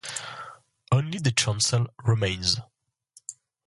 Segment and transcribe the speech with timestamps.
[0.91, 2.59] Only the chancel remains.